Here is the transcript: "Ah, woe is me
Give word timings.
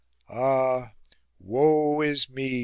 "Ah, 0.27 0.93
woe 1.37 2.01
is 2.01 2.27
me 2.27 2.59